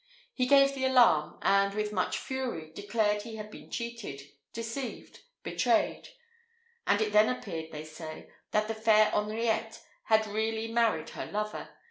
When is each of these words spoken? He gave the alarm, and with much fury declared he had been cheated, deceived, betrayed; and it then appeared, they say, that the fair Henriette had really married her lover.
He 0.33 0.47
gave 0.47 0.73
the 0.73 0.83
alarm, 0.85 1.37
and 1.43 1.75
with 1.75 1.93
much 1.93 2.17
fury 2.17 2.71
declared 2.73 3.21
he 3.21 3.35
had 3.35 3.51
been 3.51 3.69
cheated, 3.69 4.31
deceived, 4.51 5.19
betrayed; 5.43 6.09
and 6.87 6.99
it 7.01 7.13
then 7.13 7.29
appeared, 7.29 7.71
they 7.71 7.83
say, 7.83 8.31
that 8.49 8.67
the 8.67 8.73
fair 8.73 9.11
Henriette 9.11 9.79
had 10.05 10.25
really 10.25 10.67
married 10.71 11.09
her 11.11 11.27
lover. 11.27 11.69